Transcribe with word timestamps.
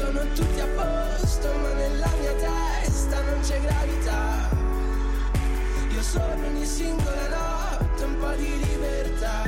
sono 0.00 0.24
tutti 0.32 0.60
a 0.60 0.66
posto, 0.66 1.52
ma 1.58 1.72
nella 1.74 2.10
mia 2.20 2.34
testa 2.34 3.22
non 3.22 3.40
c'è 3.40 3.60
gravità. 3.60 4.48
Io 5.92 6.02
sono 6.02 6.46
ogni 6.46 6.64
singola 6.64 7.28
notte 7.28 8.04
un 8.04 8.18
po' 8.18 8.32
di 8.32 8.58
libertà. 8.64 9.42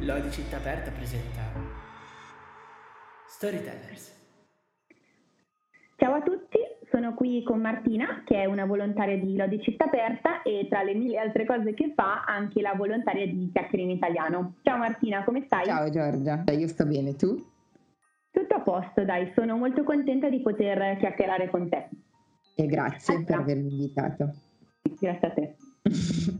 Lodi 0.00 0.30
Città 0.32 0.56
Aperta 0.56 0.90
presenta 0.90 1.42
Storytellers. 3.28 4.20
Ciao 5.96 6.14
a 6.14 6.22
tutti, 6.22 6.58
sono 7.02 7.14
qui 7.14 7.42
con 7.42 7.60
Martina, 7.60 8.22
che 8.24 8.42
è 8.42 8.44
una 8.44 8.64
volontaria 8.64 9.18
di 9.18 9.34
Lodi 9.34 9.60
Città 9.60 9.86
Aperta 9.86 10.42
e 10.42 10.68
tra 10.70 10.84
le 10.84 10.94
mille 10.94 11.18
altre 11.18 11.44
cose 11.44 11.74
che 11.74 11.92
fa 11.96 12.22
anche 12.24 12.60
la 12.60 12.74
volontaria 12.76 13.26
di 13.26 13.50
Chiacchiere 13.52 13.82
in 13.82 13.90
Italiano. 13.90 14.54
Ciao 14.62 14.78
Martina, 14.78 15.24
come 15.24 15.42
stai? 15.46 15.64
Ciao 15.64 15.90
Giorgia, 15.90 16.44
io 16.52 16.68
sto 16.68 16.86
bene, 16.86 17.16
tu? 17.16 17.44
Tutto 18.30 18.54
a 18.54 18.60
posto, 18.60 19.04
dai, 19.04 19.32
sono 19.34 19.56
molto 19.56 19.82
contenta 19.82 20.28
di 20.28 20.40
poter 20.42 20.96
chiacchierare 20.98 21.50
con 21.50 21.68
te. 21.68 21.88
E 22.54 22.66
grazie 22.66 23.14
allora. 23.14 23.26
per 23.26 23.38
avermi 23.40 23.70
invitato. 23.72 24.30
Grazie 25.00 25.26
a 25.26 25.30
te. 25.32 25.56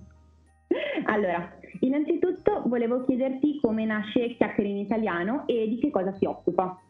allora, 1.06 1.59
innanzitutto 1.80 2.62
volevo 2.66 3.02
chiederti 3.02 3.59
come 3.60 3.84
nasce 3.84 4.37
Chiacchiere 4.37 4.70
in 4.70 4.76
Italiano 4.76 5.45
e 5.48 5.66
di 5.66 5.80
che 5.80 5.90
cosa 5.90 6.12
si 6.18 6.24
occupa. 6.24 6.80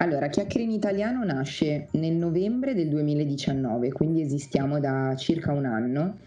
Allora, 0.00 0.28
Chiacchiere 0.28 0.64
in 0.64 0.70
Italiano 0.70 1.24
nasce 1.24 1.88
nel 1.92 2.14
novembre 2.14 2.72
del 2.72 2.88
2019, 2.88 3.90
quindi 3.90 4.20
esistiamo 4.22 4.78
da 4.78 5.16
circa 5.16 5.50
un 5.50 5.64
anno, 5.64 6.18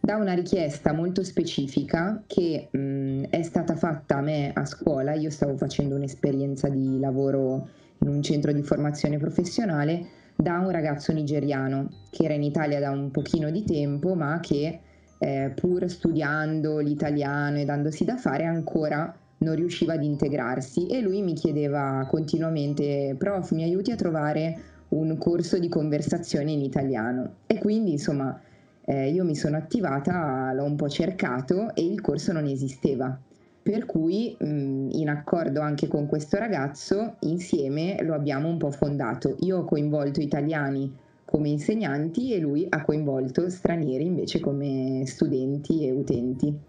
da 0.00 0.16
una 0.16 0.32
richiesta 0.32 0.94
molto 0.94 1.22
specifica 1.22 2.22
che 2.26 2.68
mh, 2.70 3.24
è 3.28 3.42
stata 3.42 3.76
fatta 3.76 4.16
a 4.16 4.20
me 4.22 4.50
a 4.54 4.64
scuola. 4.64 5.12
Io 5.12 5.28
stavo 5.28 5.58
facendo 5.58 5.94
un'esperienza 5.94 6.70
di 6.70 6.98
lavoro 6.98 7.68
in 7.98 8.08
un 8.08 8.22
centro 8.22 8.50
di 8.50 8.62
formazione 8.62 9.18
professionale 9.18 10.06
da 10.34 10.60
un 10.60 10.70
ragazzo 10.70 11.12
nigeriano 11.12 12.06
che 12.08 12.24
era 12.24 12.32
in 12.32 12.44
Italia 12.44 12.80
da 12.80 12.90
un 12.90 13.10
pochino 13.10 13.50
di 13.50 13.62
tempo, 13.62 14.14
ma 14.14 14.40
che 14.40 14.80
eh, 15.18 15.52
pur 15.54 15.86
studiando 15.90 16.78
l'italiano 16.78 17.58
e 17.58 17.66
dandosi 17.66 18.06
da 18.06 18.16
fare 18.16 18.46
ancora 18.46 19.14
non 19.38 19.54
riusciva 19.54 19.94
ad 19.94 20.02
integrarsi 20.02 20.86
e 20.86 21.00
lui 21.00 21.22
mi 21.22 21.34
chiedeva 21.34 22.06
continuamente, 22.08 23.14
prof, 23.16 23.52
mi 23.52 23.62
aiuti 23.62 23.90
a 23.90 23.96
trovare 23.96 24.60
un 24.88 25.16
corso 25.18 25.58
di 25.58 25.68
conversazione 25.68 26.52
in 26.52 26.62
italiano. 26.62 27.34
E 27.46 27.58
quindi, 27.58 27.92
insomma, 27.92 28.40
eh, 28.84 29.10
io 29.10 29.24
mi 29.24 29.36
sono 29.36 29.56
attivata, 29.56 30.52
l'ho 30.52 30.64
un 30.64 30.76
po' 30.76 30.88
cercato 30.88 31.74
e 31.74 31.84
il 31.84 32.00
corso 32.00 32.32
non 32.32 32.46
esisteva. 32.46 33.18
Per 33.62 33.84
cui, 33.84 34.34
mh, 34.38 34.88
in 34.92 35.08
accordo 35.10 35.60
anche 35.60 35.88
con 35.88 36.06
questo 36.06 36.38
ragazzo, 36.38 37.16
insieme 37.20 38.02
lo 38.02 38.14
abbiamo 38.14 38.48
un 38.48 38.56
po' 38.56 38.70
fondato. 38.70 39.36
Io 39.40 39.58
ho 39.58 39.64
coinvolto 39.64 40.20
italiani 40.20 40.90
come 41.24 41.50
insegnanti 41.50 42.32
e 42.32 42.38
lui 42.38 42.66
ha 42.66 42.82
coinvolto 42.82 43.50
stranieri 43.50 44.06
invece 44.06 44.40
come 44.40 45.02
studenti 45.04 45.86
e 45.86 45.90
utenti 45.90 46.67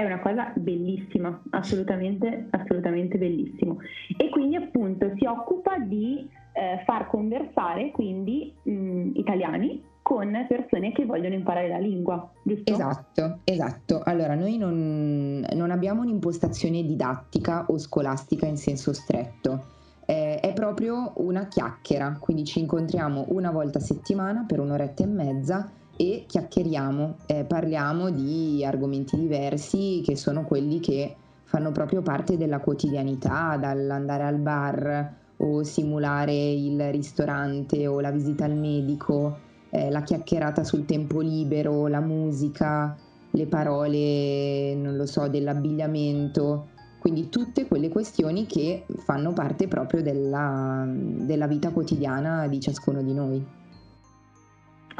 è 0.00 0.04
una 0.04 0.20
cosa 0.20 0.52
bellissima, 0.56 1.42
assolutamente, 1.50 2.46
assolutamente 2.50 3.18
bellissimo. 3.18 3.78
E 4.16 4.28
quindi 4.30 4.56
appunto 4.56 5.12
si 5.16 5.26
occupa 5.26 5.78
di 5.78 6.28
eh, 6.52 6.82
far 6.84 7.06
conversare 7.08 7.90
quindi 7.90 8.52
mh, 8.62 9.10
italiani 9.14 9.82
con 10.02 10.46
persone 10.48 10.92
che 10.92 11.04
vogliono 11.04 11.34
imparare 11.34 11.68
la 11.68 11.78
lingua, 11.78 12.28
giusto? 12.42 12.72
Esatto, 12.72 13.40
esatto. 13.44 14.00
Allora, 14.02 14.34
noi 14.34 14.56
non, 14.56 15.46
non 15.52 15.70
abbiamo 15.70 16.02
un'impostazione 16.02 16.82
didattica 16.82 17.66
o 17.68 17.78
scolastica 17.78 18.46
in 18.46 18.56
senso 18.56 18.92
stretto. 18.92 19.78
Eh, 20.06 20.40
è 20.40 20.52
proprio 20.54 21.12
una 21.16 21.46
chiacchiera, 21.46 22.16
quindi 22.18 22.44
ci 22.44 22.58
incontriamo 22.58 23.26
una 23.28 23.52
volta 23.52 23.78
a 23.78 23.82
settimana 23.82 24.44
per 24.48 24.58
un'oretta 24.58 25.04
e 25.04 25.06
mezza 25.06 25.70
e 26.00 26.24
chiacchieriamo, 26.26 27.16
eh, 27.26 27.44
parliamo 27.44 28.08
di 28.08 28.64
argomenti 28.64 29.18
diversi 29.18 30.00
che 30.02 30.16
sono 30.16 30.44
quelli 30.44 30.80
che 30.80 31.14
fanno 31.44 31.72
proprio 31.72 32.00
parte 32.00 32.38
della 32.38 32.60
quotidianità, 32.60 33.58
dall'andare 33.60 34.22
al 34.22 34.38
bar 34.38 35.14
o 35.36 35.62
simulare 35.62 36.32
il 36.32 36.90
ristorante 36.90 37.86
o 37.86 38.00
la 38.00 38.10
visita 38.10 38.46
al 38.46 38.56
medico, 38.56 39.36
eh, 39.68 39.90
la 39.90 40.00
chiacchierata 40.00 40.64
sul 40.64 40.86
tempo 40.86 41.20
libero, 41.20 41.86
la 41.86 42.00
musica, 42.00 42.96
le 43.32 43.46
parole, 43.46 44.74
non 44.76 44.96
lo 44.96 45.04
so, 45.04 45.28
dell'abbigliamento, 45.28 46.68
quindi 46.98 47.28
tutte 47.28 47.66
quelle 47.66 47.90
questioni 47.90 48.46
che 48.46 48.86
fanno 49.04 49.34
parte 49.34 49.68
proprio 49.68 50.00
della, 50.00 50.86
della 50.88 51.46
vita 51.46 51.72
quotidiana 51.72 52.48
di 52.48 52.58
ciascuno 52.58 53.02
di 53.02 53.12
noi. 53.12 53.58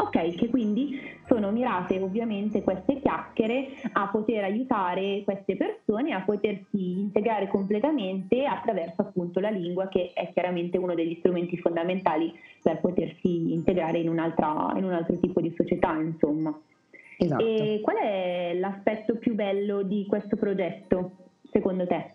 Ok, 0.01 0.35
che 0.35 0.49
quindi 0.49 0.99
sono 1.27 1.51
mirate 1.51 2.01
ovviamente 2.01 2.63
queste 2.63 3.01
chiacchiere 3.01 3.69
a 3.93 4.09
poter 4.09 4.45
aiutare 4.45 5.23
queste 5.25 5.57
persone 5.57 6.13
a 6.13 6.23
potersi 6.23 6.99
integrare 6.99 7.49
completamente 7.49 8.47
attraverso 8.47 9.03
appunto 9.03 9.41
la 9.41 9.51
lingua 9.51 9.89
che 9.89 10.13
è 10.15 10.33
chiaramente 10.33 10.79
uno 10.79 10.95
degli 10.95 11.17
strumenti 11.19 11.59
fondamentali 11.59 12.33
per 12.63 12.81
potersi 12.81 13.53
integrare 13.53 13.99
in, 13.99 14.07
in 14.07 14.11
un 14.11 14.19
altro 14.93 15.19
tipo 15.21 15.41
di 15.41 15.53
società, 15.55 15.93
insomma. 15.95 16.59
Esatto. 17.19 17.45
E 17.45 17.81
qual 17.83 17.97
è 17.97 18.55
l'aspetto 18.55 19.17
più 19.17 19.35
bello 19.35 19.83
di 19.83 20.07
questo 20.09 20.37
progetto, 20.37 21.13
secondo 21.53 21.87
te? 21.87 22.15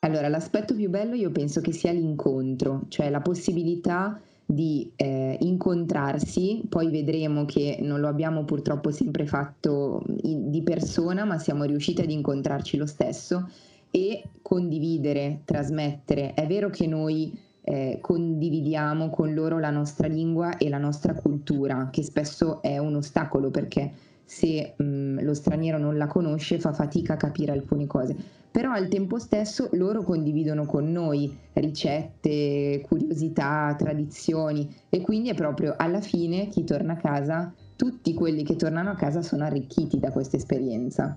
Allora, 0.00 0.28
l'aspetto 0.28 0.76
più 0.76 0.88
bello 0.88 1.16
io 1.16 1.32
penso 1.32 1.60
che 1.60 1.72
sia 1.72 1.90
l'incontro, 1.90 2.82
cioè 2.86 3.10
la 3.10 3.20
possibilità 3.20 4.20
di 4.50 4.90
eh, 4.96 5.36
incontrarsi, 5.42 6.62
poi 6.70 6.88
vedremo 6.88 7.44
che 7.44 7.80
non 7.82 8.00
lo 8.00 8.08
abbiamo 8.08 8.44
purtroppo 8.44 8.90
sempre 8.90 9.26
fatto 9.26 10.02
in, 10.22 10.50
di 10.50 10.62
persona, 10.62 11.26
ma 11.26 11.38
siamo 11.38 11.64
riusciti 11.64 12.00
ad 12.00 12.10
incontrarci 12.10 12.78
lo 12.78 12.86
stesso 12.86 13.46
e 13.90 14.22
condividere, 14.40 15.42
trasmettere. 15.44 16.32
È 16.32 16.46
vero 16.46 16.70
che 16.70 16.86
noi 16.86 17.38
eh, 17.60 17.98
condividiamo 18.00 19.10
con 19.10 19.34
loro 19.34 19.58
la 19.58 19.70
nostra 19.70 20.08
lingua 20.08 20.56
e 20.56 20.70
la 20.70 20.78
nostra 20.78 21.12
cultura, 21.12 21.90
che 21.92 22.02
spesso 22.02 22.62
è 22.62 22.78
un 22.78 22.94
ostacolo 22.94 23.50
perché 23.50 23.92
se 24.24 24.72
mh, 24.76 24.84
lo 25.22 25.34
straniero 25.34 25.78
non 25.78 25.96
la 25.96 26.06
conosce 26.06 26.58
fa 26.58 26.72
fatica 26.72 27.14
a 27.14 27.16
capire 27.16 27.52
alcune 27.52 27.86
cose 27.86 28.16
però 28.50 28.72
al 28.72 28.88
tempo 28.88 29.18
stesso 29.18 29.68
loro 29.72 30.02
condividono 30.02 30.64
con 30.64 30.90
noi 30.90 31.32
ricette, 31.52 32.80
curiosità, 32.88 33.74
tradizioni 33.78 34.74
e 34.88 35.00
quindi 35.00 35.28
è 35.28 35.34
proprio 35.34 35.74
alla 35.76 36.00
fine 36.00 36.48
chi 36.48 36.64
torna 36.64 36.94
a 36.94 36.96
casa, 36.96 37.52
tutti 37.76 38.14
quelli 38.14 38.42
che 38.42 38.56
tornano 38.56 38.90
a 38.90 38.96
casa 38.96 39.22
sono 39.22 39.44
arricchiti 39.44 40.00
da 40.00 40.10
questa 40.10 40.36
esperienza. 40.36 41.16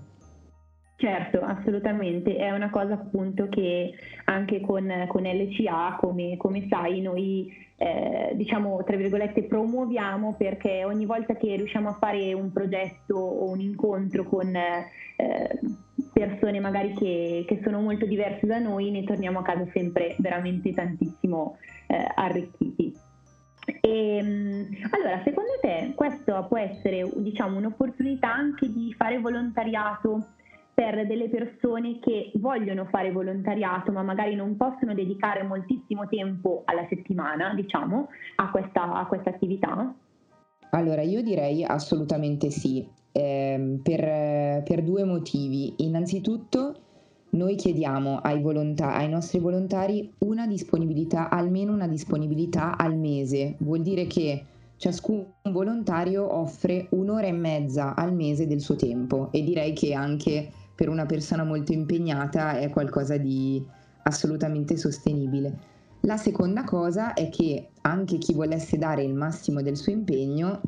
Certo, 1.02 1.40
assolutamente, 1.40 2.36
è 2.36 2.52
una 2.52 2.70
cosa 2.70 2.94
appunto 2.94 3.48
che 3.48 3.92
anche 4.26 4.60
con, 4.60 4.88
con 5.08 5.22
LCA, 5.24 5.96
come, 5.98 6.36
come, 6.36 6.68
sai, 6.68 7.00
noi 7.00 7.52
eh, 7.76 8.30
diciamo 8.34 8.84
tra 8.84 8.94
virgolette 8.94 9.42
promuoviamo 9.42 10.36
perché 10.38 10.84
ogni 10.84 11.04
volta 11.04 11.34
che 11.34 11.56
riusciamo 11.56 11.88
a 11.88 11.96
fare 11.98 12.32
un 12.34 12.52
progetto 12.52 13.16
o 13.16 13.50
un 13.50 13.58
incontro 13.58 14.22
con 14.22 14.54
eh, 14.54 15.60
persone 16.12 16.60
magari 16.60 16.94
che, 16.94 17.46
che, 17.48 17.60
sono 17.64 17.80
molto 17.80 18.06
diverse 18.06 18.46
da 18.46 18.60
noi, 18.60 18.92
ne 18.92 19.02
torniamo 19.02 19.40
a 19.40 19.42
casa 19.42 19.66
sempre 19.72 20.14
veramente 20.20 20.72
tantissimo 20.72 21.56
eh, 21.88 22.12
arricchiti. 22.14 22.94
E, 23.80 24.16
ehm, 24.18 24.68
allora, 24.90 25.20
secondo 25.24 25.58
te 25.60 25.94
questo 25.96 26.46
può 26.48 26.58
essere 26.58 27.10
diciamo, 27.16 27.58
un'opportunità 27.58 28.32
anche 28.32 28.72
di 28.72 28.94
fare 28.96 29.18
volontariato 29.18 30.26
per 30.82 31.06
delle 31.06 31.28
persone 31.28 32.00
che 32.00 32.32
vogliono 32.34 32.86
fare 32.86 33.12
volontariato 33.12 33.92
ma 33.92 34.02
magari 34.02 34.34
non 34.34 34.56
possono 34.56 34.94
dedicare 34.94 35.44
moltissimo 35.44 36.08
tempo 36.08 36.62
alla 36.64 36.84
settimana, 36.88 37.54
diciamo, 37.54 38.08
a 38.36 38.50
questa, 38.50 38.92
a 38.92 39.06
questa 39.06 39.30
attività? 39.30 39.94
Allora, 40.70 41.02
io 41.02 41.22
direi 41.22 41.62
assolutamente 41.62 42.50
sì, 42.50 42.84
eh, 43.12 43.78
per, 43.80 44.62
per, 44.64 44.82
due 44.82 45.04
motivi. 45.04 45.74
Innanzitutto, 45.84 46.74
noi 47.30 47.54
chiediamo 47.54 48.18
ai, 48.18 48.40
volonta- 48.40 48.94
ai 48.96 49.08
nostri 49.08 49.38
volontari 49.38 50.12
una 50.18 50.48
disponibilità, 50.48 51.28
almeno 51.30 51.72
una 51.72 51.86
disponibilità 51.86 52.76
al 52.76 52.96
mese. 52.96 53.54
Vuol 53.58 53.82
dire 53.82 54.08
che 54.08 54.46
ciascun 54.78 55.24
volontario 55.42 56.36
offre 56.36 56.88
un'ora 56.90 57.28
e 57.28 57.32
mezza 57.32 57.94
al 57.94 58.12
mese 58.12 58.48
del 58.48 58.60
suo 58.60 58.74
tempo 58.74 59.28
e 59.30 59.44
direi 59.44 59.74
che 59.74 59.94
anche 59.94 60.50
per 60.74 60.88
una 60.88 61.06
persona 61.06 61.44
molto 61.44 61.72
impegnata 61.72 62.58
è 62.58 62.68
qualcosa 62.70 63.16
di 63.16 63.64
assolutamente 64.04 64.76
sostenibile. 64.76 65.70
La 66.00 66.16
seconda 66.16 66.64
cosa 66.64 67.14
è 67.14 67.28
che 67.28 67.68
anche 67.82 68.18
chi 68.18 68.34
volesse 68.34 68.76
dare 68.76 69.04
il 69.04 69.14
massimo 69.14 69.62
del 69.62 69.76
suo 69.76 69.92
impegno 69.92 70.60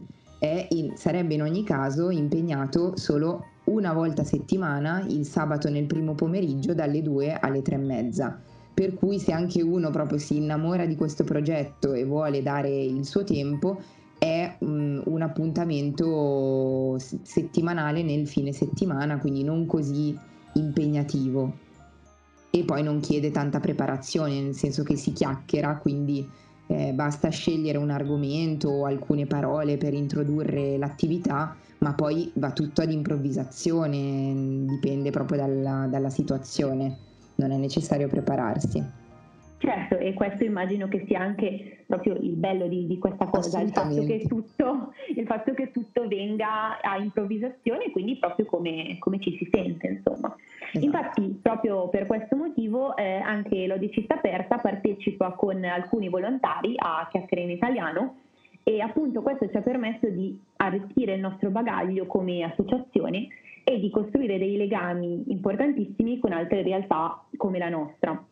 in, 0.68 0.92
sarebbe 0.96 1.34
in 1.34 1.42
ogni 1.42 1.64
caso 1.64 2.10
impegnato 2.10 2.96
solo 2.96 3.46
una 3.64 3.92
volta 3.92 4.22
a 4.22 4.26
settimana, 4.26 5.04
il 5.08 5.24
sabato 5.24 5.70
nel 5.70 5.86
primo 5.86 6.14
pomeriggio 6.14 6.74
dalle 6.74 7.02
2 7.02 7.38
alle 7.40 7.62
3 7.62 7.74
e 7.74 7.78
mezza. 7.78 8.40
Per 8.74 8.94
cui 8.94 9.18
se 9.18 9.32
anche 9.32 9.62
uno 9.62 9.90
proprio 9.90 10.18
si 10.18 10.36
innamora 10.36 10.84
di 10.84 10.96
questo 10.96 11.24
progetto 11.24 11.92
e 11.94 12.04
vuole 12.04 12.42
dare 12.42 12.68
il 12.68 13.06
suo 13.06 13.24
tempo, 13.24 13.80
è 14.24 14.56
um, 14.60 15.02
un 15.04 15.20
appuntamento 15.20 16.96
settimanale 16.98 18.02
nel 18.02 18.26
fine 18.26 18.52
settimana, 18.52 19.18
quindi 19.18 19.44
non 19.44 19.66
così 19.66 20.18
impegnativo. 20.54 21.52
E 22.48 22.64
poi 22.64 22.82
non 22.82 23.00
chiede 23.00 23.30
tanta 23.30 23.60
preparazione, 23.60 24.40
nel 24.40 24.54
senso 24.54 24.82
che 24.82 24.96
si 24.96 25.12
chiacchiera, 25.12 25.76
quindi 25.76 26.26
eh, 26.68 26.92
basta 26.94 27.28
scegliere 27.28 27.76
un 27.76 27.90
argomento 27.90 28.70
o 28.70 28.84
alcune 28.86 29.26
parole 29.26 29.76
per 29.76 29.92
introdurre 29.92 30.78
l'attività, 30.78 31.54
ma 31.80 31.92
poi 31.92 32.30
va 32.36 32.52
tutto 32.52 32.80
ad 32.80 32.90
improvvisazione, 32.90 34.64
dipende 34.66 35.10
proprio 35.10 35.38
dalla, 35.38 35.86
dalla 35.90 36.10
situazione, 36.10 36.96
non 37.34 37.50
è 37.50 37.58
necessario 37.58 38.08
prepararsi. 38.08 39.03
Certo, 39.64 39.96
e 39.96 40.12
questo 40.12 40.44
immagino 40.44 40.88
che 40.88 41.04
sia 41.06 41.20
anche 41.20 41.84
proprio 41.86 42.16
il 42.16 42.34
bello 42.34 42.66
di, 42.68 42.86
di 42.86 42.98
questa 42.98 43.24
cosa, 43.26 43.60
il 43.60 43.70
fatto, 43.70 44.04
tutto, 44.26 44.92
il 45.16 45.26
fatto, 45.26 45.54
che 45.54 45.70
tutto, 45.70 46.06
venga 46.06 46.78
a 46.82 46.98
improvvisazione, 46.98 47.90
quindi 47.90 48.16
proprio 48.16 48.44
come, 48.44 48.96
come 48.98 49.18
ci 49.20 49.34
si 49.38 49.48
sente, 49.50 49.86
insomma. 49.86 50.36
Esatto. 50.72 50.84
Infatti, 50.84 51.38
proprio 51.40 51.88
per 51.88 52.04
questo 52.04 52.36
motivo, 52.36 52.94
eh, 52.94 53.14
anche 53.16 53.66
l'Odicista 53.66 54.16
Aperta 54.16 54.58
partecipa 54.58 55.30
con 55.32 55.64
alcuni 55.64 56.10
volontari 56.10 56.74
a 56.76 57.08
Chiacchiere 57.10 57.44
in 57.44 57.50
Italiano 57.50 58.16
e 58.62 58.80
appunto 58.80 59.22
questo 59.22 59.48
ci 59.48 59.56
ha 59.56 59.62
permesso 59.62 60.08
di 60.10 60.38
arricchire 60.56 61.14
il 61.14 61.20
nostro 61.20 61.48
bagaglio 61.48 62.06
come 62.06 62.42
associazione 62.42 63.28
e 63.64 63.80
di 63.80 63.88
costruire 63.88 64.36
dei 64.36 64.58
legami 64.58 65.24
importantissimi 65.28 66.18
con 66.18 66.32
altre 66.32 66.62
realtà 66.62 67.24
come 67.36 67.58
la 67.58 67.70
nostra. 67.70 68.22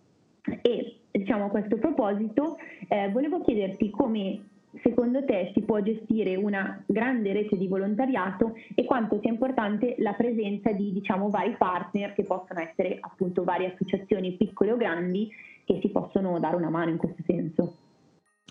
E 0.61 0.97
diciamo 1.19 1.47
a 1.47 1.49
questo 1.49 1.77
proposito 1.77 2.57
eh, 2.89 3.11
volevo 3.11 3.41
chiederti 3.43 3.91
come 3.91 4.41
secondo 4.83 5.25
te 5.25 5.51
si 5.55 5.61
può 5.63 5.81
gestire 5.81 6.37
una 6.37 6.83
grande 6.87 7.33
rete 7.33 7.57
di 7.57 7.69
volontariato 7.69 8.55
e 8.75 8.85
quanto 8.85 9.19
sia 9.21 9.31
importante 9.31 9.97
la 9.99 10.15
presenza 10.15 10.73
di 10.73 10.93
diciamo, 10.93 11.29
vari 11.29 11.55
partner 11.59 12.15
che 12.15 12.25
possono 12.25 12.61
essere 12.61 12.97
appunto 13.01 13.45
varie 13.45 13.73
associazioni 13.73 14.33
piccole 14.37 14.73
o 14.73 14.77
grandi 14.77 15.31
che 15.65 15.79
si 15.81 15.91
possono 15.91 16.39
dare 16.39 16.57
una 16.57 16.71
mano 16.71 16.91
in 16.91 16.97
questo 16.97 17.23
senso. 17.27 17.77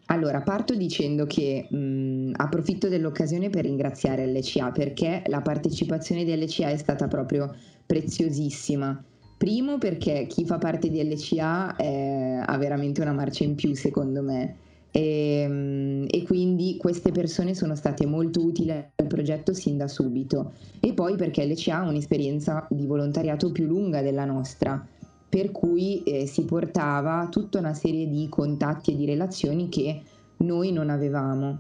Allora, 0.08 0.42
parto 0.42 0.76
dicendo 0.76 1.26
che 1.26 1.68
mh, 1.70 2.34
approfitto 2.36 2.90
dell'occasione 2.90 3.50
per 3.50 3.64
ringraziare 3.64 4.28
LCA 4.28 4.72
perché 4.72 5.24
la 5.28 5.42
partecipazione 5.42 6.24
di 6.24 6.36
LCA 6.36 6.70
è 6.70 6.78
stata 6.78 7.08
proprio 7.08 7.56
preziosissima 7.86 9.04
Primo 9.42 9.80
perché 9.80 10.28
chi 10.28 10.46
fa 10.46 10.60
parte 10.60 10.88
di 10.88 11.04
LCA 11.04 11.76
è, 11.76 12.44
ha 12.46 12.58
veramente 12.60 13.02
una 13.02 13.12
marcia 13.12 13.44
in 13.44 13.56
più 13.56 13.74
secondo 13.74 14.22
me 14.22 14.56
e, 14.92 15.42
ehm, 15.42 16.06
e, 16.08 16.22
quindi 16.22 16.78
queste 16.78 17.10
persone 17.10 17.56
sono 17.56 17.74
state 17.74 18.06
molto 18.06 18.40
utili 18.40 18.70
al 18.70 19.08
progetto 19.08 19.52
sin 19.52 19.78
da 19.78 19.88
subito 19.88 20.52
e 20.80 20.94
poi 20.94 21.16
perché 21.16 21.44
LCA 21.44 21.78
ha 21.78 21.90
un'esperienza 21.90 22.68
di 22.70 22.86
volontariato 22.86 23.52
più 23.52 23.66
lunga 23.66 24.04
della 24.04 24.26
nostra 24.26 24.86
per 25.28 25.50
cui 25.50 26.04
eh, 26.04 26.28
si 26.28 26.46
portava 26.46 27.28
tutta 27.32 27.58
una 27.58 27.74
serie 27.74 28.08
di 28.08 28.30
contatti 28.30 28.92
e 28.92 28.96
di 28.96 29.08
relazioni 29.08 29.70
che 29.70 30.04
noi 30.38 30.72
non 30.72 30.92
avevamo. 30.92 31.58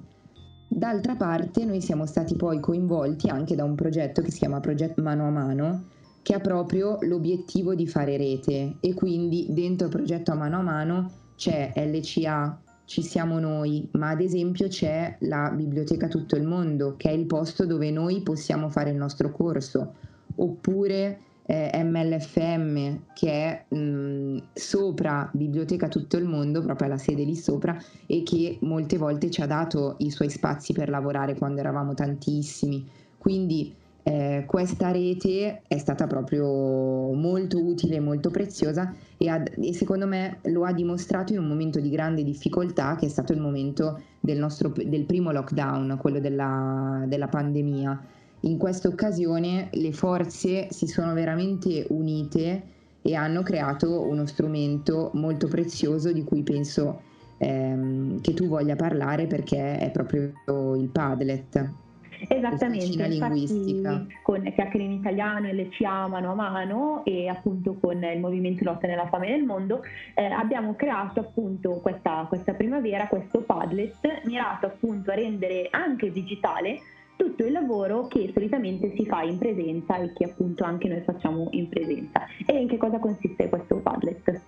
D'altra 0.67 1.15
parte 1.15 1.65
noi 1.65 1.81
siamo 1.81 2.05
stati 2.05 2.35
poi 2.35 2.59
coinvolti 2.59 3.27
anche 3.27 3.55
da 3.55 3.63
un 3.63 3.73
progetto 3.73 4.21
che 4.21 4.29
si 4.29 4.37
chiama 4.37 4.59
Progetto 4.59 5.01
Mano 5.01 5.25
a 5.25 5.31
Mano 5.31 5.83
che 6.21 6.33
ha 6.33 6.39
proprio 6.39 6.97
l'obiettivo 7.01 7.75
di 7.75 7.87
fare 7.87 8.17
rete 8.17 8.75
e 8.79 8.93
quindi 8.93 9.47
dentro 9.49 9.87
il 9.87 9.93
progetto 9.93 10.31
a 10.31 10.35
mano 10.35 10.59
a 10.59 10.61
mano 10.61 11.11
c'è 11.35 11.73
LCA, 11.75 12.61
ci 12.85 13.01
siamo 13.01 13.39
noi, 13.39 13.87
ma 13.93 14.09
ad 14.09 14.21
esempio 14.21 14.67
c'è 14.67 15.15
la 15.21 15.49
Biblioteca 15.55 16.07
Tutto 16.07 16.35
il 16.35 16.43
Mondo, 16.43 16.95
che 16.97 17.09
è 17.09 17.13
il 17.13 17.25
posto 17.25 17.65
dove 17.65 17.89
noi 17.89 18.21
possiamo 18.21 18.69
fare 18.69 18.91
il 18.91 18.97
nostro 18.97 19.31
corso, 19.31 19.93
oppure 20.35 21.19
eh, 21.45 21.71
MLFM, 21.83 22.99
che 23.13 23.65
è 23.67 23.75
mh, 23.75 24.43
sopra 24.53 25.29
Biblioteca 25.33 25.87
Tutto 25.87 26.17
il 26.17 26.25
Mondo, 26.25 26.61
proprio 26.61 26.87
alla 26.87 26.97
sede 26.97 27.23
lì 27.23 27.35
sopra, 27.35 27.81
e 28.05 28.23
che 28.23 28.57
molte 28.61 28.97
volte 28.97 29.31
ci 29.31 29.41
ha 29.41 29.47
dato 29.47 29.95
i 29.99 30.11
suoi 30.11 30.29
spazi 30.29 30.73
per 30.73 30.89
lavorare 30.89 31.35
quando 31.35 31.59
eravamo 31.61 31.93
tantissimi. 31.93 32.87
Quindi 33.17 33.73
eh, 34.03 34.45
questa 34.47 34.91
rete 34.91 35.61
è 35.67 35.77
stata 35.77 36.07
proprio 36.07 37.13
molto 37.13 37.63
utile, 37.63 37.99
molto 37.99 38.31
preziosa 38.31 38.93
e, 39.17 39.29
ad, 39.29 39.51
e, 39.57 39.73
secondo 39.73 40.07
me 40.07 40.39
lo 40.45 40.65
ha 40.65 40.73
dimostrato 40.73 41.33
in 41.33 41.39
un 41.39 41.47
momento 41.47 41.79
di 41.79 41.89
grande 41.89 42.23
difficoltà 42.23 42.95
che 42.95 43.05
è 43.05 43.09
stato 43.09 43.31
il 43.31 43.39
momento 43.39 44.01
del, 44.19 44.39
nostro, 44.39 44.69
del 44.69 45.05
primo 45.05 45.31
lockdown, 45.31 45.97
quello 45.99 46.19
della, 46.19 47.03
della 47.07 47.27
pandemia. 47.27 48.05
In 48.41 48.57
questa 48.57 48.87
occasione 48.87 49.69
le 49.71 49.91
forze 49.91 50.67
si 50.71 50.87
sono 50.87 51.13
veramente 51.13 51.85
unite 51.89 52.63
e 53.03 53.13
hanno 53.13 53.43
creato 53.43 54.01
uno 54.01 54.25
strumento 54.25 55.11
molto 55.13 55.47
prezioso 55.47 56.11
di 56.11 56.23
cui 56.23 56.41
penso 56.41 57.01
ehm, 57.37 58.19
che 58.21 58.33
tu 58.33 58.47
voglia 58.47 58.75
parlare 58.75 59.27
perché 59.27 59.77
è 59.77 59.91
proprio 59.91 60.75
il 60.75 60.89
Padlet. 60.89 61.89
Esattamente, 62.27 63.03
infatti 63.03 63.81
con 64.21 64.41
Chiacchiere 64.53 64.85
in 64.85 64.91
Italiano 64.91 65.47
e 65.47 65.53
LCA 65.53 66.07
mano 66.07 66.31
a 66.31 66.35
mano 66.35 67.05
e 67.05 67.27
appunto 67.27 67.75
con 67.75 68.03
il 68.03 68.19
Movimento 68.19 68.63
Lotta 68.63 68.87
nella 68.87 69.07
Fame 69.07 69.29
nel 69.29 69.43
Mondo 69.43 69.81
eh, 70.13 70.25
abbiamo 70.25 70.75
creato 70.75 71.19
appunto 71.21 71.79
questa, 71.81 72.25
questa 72.27 72.53
primavera 72.53 73.07
questo 73.07 73.41
Padlet 73.41 74.21
mirato 74.25 74.67
appunto 74.67 75.11
a 75.11 75.15
rendere 75.15 75.67
anche 75.71 76.11
digitale 76.11 76.79
tutto 77.15 77.45
il 77.45 77.51
lavoro 77.51 78.07
che 78.07 78.31
solitamente 78.33 78.93
si 78.95 79.05
fa 79.05 79.21
in 79.21 79.37
presenza 79.37 79.97
e 79.97 80.11
che 80.13 80.25
appunto 80.25 80.63
anche 80.63 80.87
noi 80.87 81.01
facciamo 81.01 81.49
in 81.51 81.69
presenza. 81.69 82.25
E 82.47 82.61
in 82.61 82.67
che 82.67 82.77
cosa 82.77 82.97
consiste 82.97 83.47
questo 83.47 83.75
Padlet? 83.75 84.41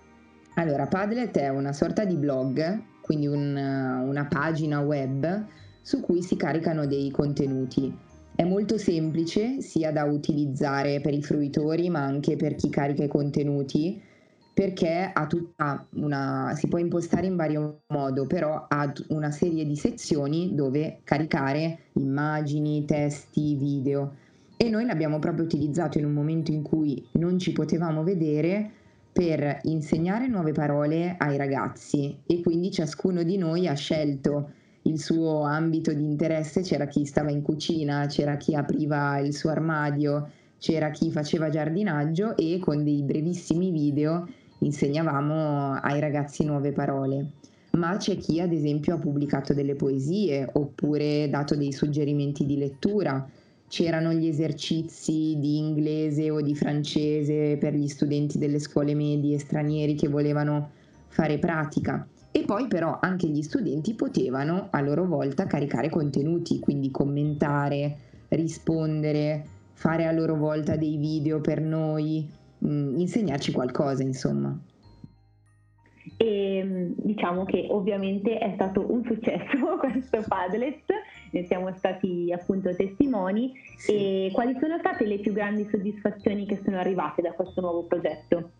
Allora, 0.54 0.86
Padlet 0.86 1.38
è 1.38 1.48
una 1.50 1.72
sorta 1.72 2.04
di 2.04 2.16
blog, 2.16 2.82
quindi 3.00 3.28
un, 3.28 3.54
una 4.08 4.26
pagina 4.26 4.80
web 4.80 5.46
su 5.84 6.00
cui 6.00 6.22
si 6.22 6.36
caricano 6.36 6.86
dei 6.86 7.10
contenuti. 7.10 7.94
È 8.34 8.42
molto 8.42 8.78
semplice 8.78 9.60
sia 9.60 9.92
da 9.92 10.04
utilizzare 10.04 11.00
per 11.02 11.12
i 11.12 11.22
fruitori 11.22 11.90
ma 11.90 12.02
anche 12.02 12.36
per 12.36 12.54
chi 12.54 12.70
carica 12.70 13.04
i 13.04 13.08
contenuti 13.08 14.00
perché 14.54 15.12
una, 15.94 16.54
si 16.54 16.68
può 16.68 16.78
impostare 16.78 17.26
in 17.26 17.34
vario 17.34 17.82
modo, 17.88 18.24
però 18.26 18.66
ha 18.68 18.92
una 19.08 19.32
serie 19.32 19.66
di 19.66 19.76
sezioni 19.76 20.54
dove 20.54 21.00
caricare 21.02 21.90
immagini, 21.94 22.84
testi, 22.84 23.56
video. 23.56 24.14
E 24.56 24.70
noi 24.70 24.86
l'abbiamo 24.86 25.18
proprio 25.18 25.44
utilizzato 25.44 25.98
in 25.98 26.04
un 26.04 26.12
momento 26.12 26.52
in 26.52 26.62
cui 26.62 27.04
non 27.14 27.38
ci 27.40 27.50
potevamo 27.50 28.04
vedere 28.04 28.70
per 29.12 29.58
insegnare 29.64 30.28
nuove 30.28 30.52
parole 30.52 31.16
ai 31.18 31.36
ragazzi 31.36 32.16
e 32.24 32.40
quindi 32.40 32.70
ciascuno 32.70 33.24
di 33.24 33.36
noi 33.36 33.66
ha 33.66 33.74
scelto 33.74 34.50
il 34.86 35.00
suo 35.00 35.42
ambito 35.42 35.92
di 35.92 36.04
interesse, 36.04 36.62
c'era 36.62 36.86
chi 36.86 37.04
stava 37.04 37.30
in 37.30 37.42
cucina, 37.42 38.06
c'era 38.06 38.36
chi 38.36 38.54
apriva 38.54 39.18
il 39.18 39.34
suo 39.34 39.50
armadio, 39.50 40.28
c'era 40.58 40.90
chi 40.90 41.10
faceva 41.10 41.48
giardinaggio 41.48 42.36
e 42.36 42.58
con 42.58 42.84
dei 42.84 43.02
brevissimi 43.02 43.70
video 43.70 44.26
insegnavamo 44.58 45.74
ai 45.74 46.00
ragazzi 46.00 46.44
nuove 46.44 46.72
parole. 46.72 47.30
Ma 47.72 47.96
c'è 47.96 48.16
chi 48.16 48.40
ad 48.40 48.52
esempio 48.52 48.94
ha 48.94 48.98
pubblicato 48.98 49.52
delle 49.52 49.74
poesie 49.74 50.48
oppure 50.52 51.28
dato 51.28 51.56
dei 51.56 51.72
suggerimenti 51.72 52.46
di 52.46 52.56
lettura. 52.56 53.28
C'erano 53.66 54.12
gli 54.12 54.26
esercizi 54.26 55.36
di 55.38 55.58
inglese 55.58 56.30
o 56.30 56.40
di 56.40 56.54
francese 56.54 57.56
per 57.58 57.74
gli 57.74 57.88
studenti 57.88 58.38
delle 58.38 58.60
scuole 58.60 58.94
medie 58.94 59.38
stranieri 59.38 59.96
che 59.96 60.08
volevano 60.08 60.70
fare 61.08 61.38
pratica. 61.38 62.06
E 62.36 62.42
poi 62.44 62.66
però 62.66 62.98
anche 63.00 63.28
gli 63.28 63.42
studenti 63.42 63.94
potevano 63.94 64.66
a 64.72 64.80
loro 64.80 65.06
volta 65.06 65.46
caricare 65.46 65.88
contenuti, 65.88 66.58
quindi 66.58 66.90
commentare, 66.90 67.96
rispondere, 68.30 69.44
fare 69.72 70.04
a 70.04 70.10
loro 70.10 70.34
volta 70.34 70.74
dei 70.74 70.96
video 70.96 71.40
per 71.40 71.60
noi, 71.60 72.28
mh, 72.58 72.68
mm, 72.68 72.98
insegnarci 72.98 73.52
qualcosa, 73.52 74.02
insomma. 74.02 74.58
E 76.16 76.92
diciamo 76.96 77.44
che 77.44 77.68
ovviamente 77.70 78.36
è 78.38 78.50
stato 78.54 78.84
un 78.92 79.04
successo 79.04 79.78
questo 79.78 80.24
Padlet, 80.26 80.90
ne 81.30 81.44
siamo 81.44 81.72
stati 81.76 82.32
appunto 82.36 82.74
testimoni. 82.74 83.52
Sì. 83.76 83.92
E 83.92 84.30
quali 84.32 84.56
sono 84.58 84.76
state 84.80 85.06
le 85.06 85.20
più 85.20 85.32
grandi 85.32 85.68
soddisfazioni 85.70 86.46
che 86.46 86.60
sono 86.64 86.78
arrivate 86.78 87.22
da 87.22 87.30
questo 87.30 87.60
nuovo 87.60 87.84
progetto? 87.84 88.50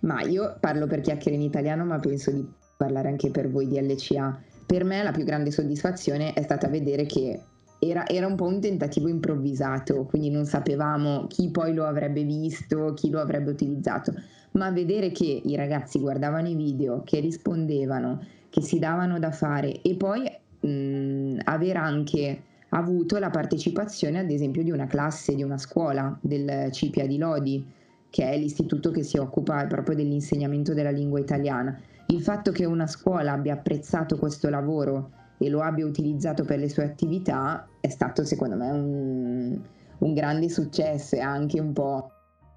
Ma 0.00 0.20
io 0.20 0.58
parlo 0.60 0.86
per 0.86 1.00
chiacchiere 1.00 1.38
in 1.38 1.42
italiano, 1.42 1.86
ma 1.86 1.98
penso 1.98 2.30
di 2.30 2.46
parlare 2.78 3.08
anche 3.08 3.30
per 3.30 3.50
voi 3.50 3.66
di 3.66 3.78
LCA. 3.80 4.40
Per 4.64 4.84
me 4.84 5.02
la 5.02 5.10
più 5.10 5.24
grande 5.24 5.50
soddisfazione 5.50 6.32
è 6.32 6.42
stata 6.42 6.68
vedere 6.68 7.06
che 7.06 7.40
era, 7.80 8.06
era, 8.06 8.26
un 8.26 8.36
po' 8.36 8.46
un 8.46 8.60
tentativo 8.60 9.08
improvvisato, 9.08 10.04
quindi 10.04 10.30
non 10.30 10.44
sapevamo 10.44 11.26
chi 11.26 11.50
poi 11.50 11.74
lo 11.74 11.84
avrebbe 11.84 12.22
visto, 12.22 12.94
chi 12.94 13.10
lo 13.10 13.20
avrebbe 13.20 13.50
utilizzato, 13.50 14.14
ma 14.52 14.70
vedere 14.70 15.10
che 15.10 15.42
i 15.44 15.56
ragazzi 15.56 15.98
guardavano 15.98 16.48
i 16.48 16.54
video, 16.54 17.02
che 17.04 17.18
rispondevano, 17.18 18.24
che 18.48 18.62
si 18.62 18.78
davano 18.78 19.18
da 19.18 19.32
fare 19.32 19.82
e 19.82 19.96
poi 19.96 20.22
mh, 20.60 21.40
aver 21.44 21.76
anche 21.76 22.42
avuto 22.70 23.18
la 23.18 23.30
partecipazione 23.30 24.20
ad 24.20 24.30
esempio 24.30 24.62
di 24.62 24.70
una 24.70 24.86
classe, 24.86 25.34
di 25.34 25.42
una 25.42 25.58
scuola 25.58 26.16
del 26.20 26.70
CIPIA 26.70 27.06
di 27.06 27.18
Lodi, 27.18 27.66
che 28.10 28.30
è 28.30 28.36
l'istituto 28.38 28.90
che 28.90 29.02
si 29.02 29.18
occupa 29.18 29.66
proprio 29.66 29.96
dell'insegnamento 29.96 30.74
della 30.74 30.90
lingua 30.90 31.20
italiana. 31.20 31.78
Il 32.06 32.22
fatto 32.22 32.52
che 32.52 32.64
una 32.64 32.86
scuola 32.86 33.32
abbia 33.32 33.54
apprezzato 33.54 34.16
questo 34.16 34.48
lavoro 34.48 35.10
e 35.38 35.48
lo 35.48 35.60
abbia 35.60 35.86
utilizzato 35.86 36.44
per 36.44 36.58
le 36.58 36.68
sue 36.68 36.84
attività 36.84 37.68
è 37.80 37.88
stato 37.88 38.24
secondo 38.24 38.56
me 38.56 38.70
un, 38.70 39.60
un 39.98 40.14
grande 40.14 40.48
successo 40.48 41.16
e 41.16 41.20
anche 41.20 41.60
un 41.60 41.72
po', 41.72 42.10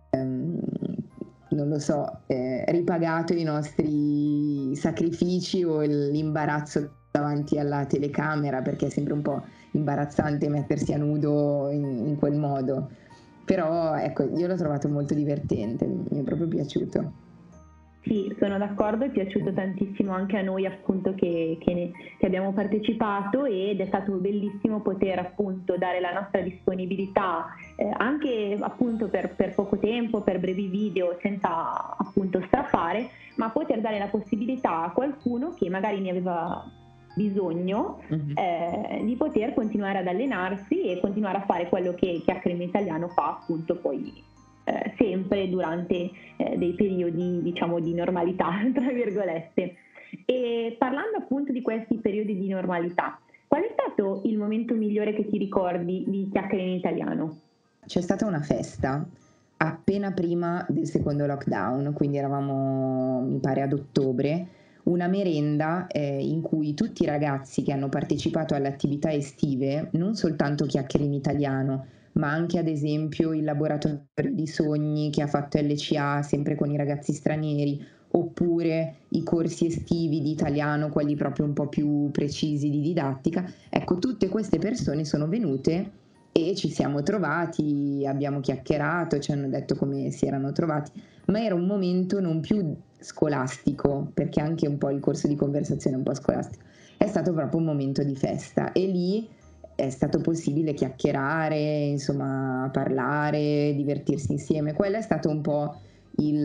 ehm, 0.10 0.60
non 1.50 1.67
lo 1.67 1.79
so, 1.79 2.22
eh, 2.27 2.63
ripagato 2.70 3.34
i 3.34 3.43
nostri 3.43 4.75
sacrifici 4.75 5.63
o 5.63 5.81
l'imbarazzo 5.81 7.00
davanti 7.12 7.60
alla 7.60 7.86
telecamera 7.86 8.62
perché 8.62 8.88
è 8.88 8.89
sempre 8.89 9.13
un 9.13 9.22
po' 9.22 9.43
imbarazzante 9.72 10.48
mettersi 10.48 10.93
a 10.93 10.98
nudo 10.98 11.70
in, 11.72 12.08
in 12.08 12.15
quel 12.17 12.38
modo. 12.38 12.89
Però 13.46 13.96
ecco, 13.96 14.24
io 14.36 14.48
l'ho 14.48 14.56
trovato 14.56 14.88
molto 14.88 15.14
divertente, 15.14 15.86
mi 15.86 16.20
è 16.20 16.24
proprio 16.24 16.48
piaciuto. 16.48 17.30
Sì, 18.04 18.36
sono 18.40 18.58
d'accordo, 18.58 19.06
è 19.06 19.12
piaciuto 19.12 19.54
tantissimo 19.54 20.12
anche 20.12 20.38
a 20.38 20.42
noi 20.42 20.66
appunto 20.66 21.14
che, 21.14 21.58
che, 21.60 21.74
ne, 21.74 21.92
che, 22.18 22.26
abbiamo 22.26 22.52
partecipato 22.52 23.46
ed 23.46 23.80
è 23.80 23.86
stato 23.86 24.14
bellissimo 24.14 24.82
poter 24.82 25.20
appunto 25.20 25.78
dare 25.78 26.00
la 26.00 26.12
nostra 26.12 26.42
disponibilità 26.42 27.54
eh, 27.76 27.92
anche 27.98 28.58
appunto 28.60 29.08
per, 29.08 29.36
per, 29.36 29.54
poco 29.54 29.78
tempo, 29.78 30.22
per 30.22 30.40
brevi 30.40 30.68
video 30.68 31.20
senza 31.22 31.96
appunto 31.96 32.42
strappare, 32.48 33.08
ma 33.36 33.52
poter 33.52 33.82
dare 33.82 34.00
la 34.00 34.08
possibilità 34.08 34.84
a 34.86 34.92
qualcuno 34.92 35.54
che 35.54 35.70
magari 35.70 36.02
ne 36.02 36.10
aveva 36.10 36.81
bisogno 37.15 38.01
uh-huh. 38.08 38.34
eh, 38.36 39.01
di 39.03 39.15
poter 39.15 39.53
continuare 39.53 40.00
ad 40.00 40.08
allenarsi 40.08 40.84
e 40.84 41.00
continuare 41.00 41.38
a 41.38 41.46
fare 41.46 41.70
quello 41.70 41.94
che 41.94 42.22
Chiacchiere 42.24 42.63
Italiano 42.63 43.08
fa 43.10 43.39
appunto 43.41 43.75
poi 43.75 44.24
eh, 44.63 44.94
sempre 44.98 45.50
durante 45.50 46.10
eh, 46.38 46.58
dei 46.58 46.74
periodi 46.74 47.41
diciamo 47.41 47.80
di 47.80 47.94
normalità 47.94 48.50
tra 48.74 48.91
virgolette 48.91 49.75
e 50.25 50.75
parlando 50.77 51.18
appunto 51.18 51.51
di 51.51 51.62
questi 51.62 51.98
periodi 51.98 52.38
di 52.38 52.48
normalità 52.48 53.20
qual 53.48 53.63
è 53.63 53.72
stato 53.74 54.22
il 54.25 54.38
momento 54.38 54.74
migliore 54.74 55.13
che 55.13 55.27
ti 55.27 55.38
ricordi 55.38 56.06
di 56.08 56.30
Chiacchiere 56.32 56.63
in 56.63 56.75
Italiano? 56.75 57.39
C'è 57.86 58.00
stata 58.00 58.25
una 58.25 58.39
festa 58.39 59.06
appena 59.58 60.12
prima 60.13 60.65
del 60.70 60.88
secondo 60.88 61.25
lockdown 61.25 61.91
quindi 61.94 62.18
eravamo 62.18 63.20
mi 63.22 63.39
pare 63.39 63.62
ad 63.62 63.74
ottobre 63.74 64.48
una 64.84 65.08
merenda 65.08 65.88
eh, 65.88 66.20
in 66.22 66.42
cui 66.42 66.74
tutti 66.74 67.04
i 67.04 67.08
ragazzi 67.08 67.64
che 67.64 67.72
hanno 67.72 67.90
partecipato 67.90 68.56
alle 68.56 68.68
attività 68.68 69.12
estive, 69.12 69.90
non 69.94 70.16
soltanto 70.16 70.66
chiacchiere 70.66 71.06
in 71.06 71.14
italiano, 71.14 71.86
ma 72.14 72.32
anche 72.32 72.60
ad 72.60 72.68
esempio 72.68 73.34
il 73.34 73.44
laboratorio 73.44 74.06
di 74.32 74.48
sogni 74.48 75.12
che 75.12 75.22
ha 75.22 75.28
fatto 75.28 75.60
LCA 75.60 76.22
sempre 76.24 76.56
con 76.56 76.72
i 76.72 76.78
ragazzi 76.78 77.14
stranieri, 77.14 77.86
oppure 78.14 78.96
i 79.10 79.24
corsi 79.24 79.68
estivi 79.68 80.22
di 80.22 80.32
italiano, 80.32 80.90
quelli 80.90 81.16
proprio 81.16 81.46
un 81.46 81.54
po' 81.54 81.68
più 81.68 82.10
precisi 82.12 82.70
di 82.70 82.82
didattica. 82.82 83.50
Ecco, 83.70 84.00
tutte 84.00 84.28
queste 84.28 84.58
persone 84.58 85.06
sono 85.06 85.28
venute 85.28 85.92
e 86.32 86.56
ci 86.56 86.70
siamo 86.70 87.04
trovati, 87.04 88.06
abbiamo 88.08 88.40
chiacchierato, 88.40 89.20
ci 89.20 89.32
hanno 89.32 89.48
detto 89.48 89.76
come 89.76 90.12
si 90.12 90.26
erano 90.26 90.52
trovati, 90.52 90.92
ma 91.28 91.44
era 91.44 91.56
un 91.56 91.66
momento 91.66 92.20
non 92.20 92.42
più 92.42 92.76
scolastico, 93.01 94.10
perché 94.13 94.39
anche 94.39 94.67
un 94.67 94.77
po' 94.77 94.89
il 94.89 95.00
corso 95.00 95.27
di 95.27 95.36
conversazione 95.36 95.96
è 95.96 96.00
un 96.00 96.05
po' 96.05 96.13
scolastico, 96.13 96.63
è 96.98 97.08
stato 97.08 97.34
proprio 97.34 97.60
un 97.60 97.65
momento 97.65 98.03
di 98.03 98.15
festa 98.15 98.72
e 98.72 98.86
lì 98.86 99.27
è 99.75 99.89
stato 99.89 100.22
possibile 100.22 100.74
chiacchierare, 100.74 101.58
insomma, 101.86 102.70
parlare, 102.72 103.74
divertirsi 103.75 104.31
insieme. 104.31 104.74
Quello 104.74 104.98
è 104.98 105.01
stato 105.01 105.29
un 105.29 105.41
po' 105.41 105.75
il, 106.17 106.38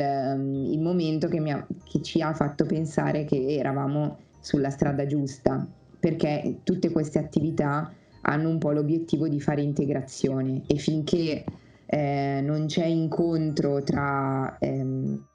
il 0.71 0.81
momento 0.81 1.29
che, 1.29 1.39
ha, 1.51 1.67
che 1.85 2.01
ci 2.01 2.23
ha 2.23 2.33
fatto 2.33 2.65
pensare 2.65 3.25
che 3.25 3.57
eravamo 3.57 4.19
sulla 4.41 4.71
strada 4.71 5.07
giusta, 5.07 5.67
perché 5.99 6.61
tutte 6.63 6.91
queste 6.91 7.19
attività 7.19 7.93
hanno 8.23 8.49
un 8.49 8.59
po' 8.59 8.71
l'obiettivo 8.71 9.29
di 9.29 9.41
fare 9.41 9.61
integrazione 9.61 10.63
e 10.67 10.77
finché 10.77 11.45
eh, 11.87 12.41
non 12.43 12.67
c'è 12.67 12.85
incontro 12.85 13.83
tra 13.83 14.57
ehm, 14.59 15.27